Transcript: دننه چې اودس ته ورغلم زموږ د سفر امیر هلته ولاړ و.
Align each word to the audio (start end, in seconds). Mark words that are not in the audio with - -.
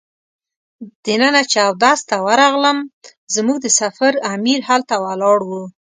دننه 1.05 1.41
چې 1.51 1.59
اودس 1.67 1.99
ته 2.09 2.15
ورغلم 2.25 2.77
زموږ 3.35 3.57
د 3.61 3.67
سفر 3.79 4.13
امیر 4.33 4.59
هلته 4.69 4.95
ولاړ 5.05 5.39
و. 5.49 5.51